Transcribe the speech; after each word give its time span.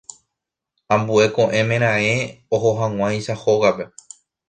Ambue 0.95 1.25
ko'ẽme 1.35 1.75
raẽ 1.85 2.17
ohohag̃uáicha 2.55 3.35
hógape. 3.47 3.83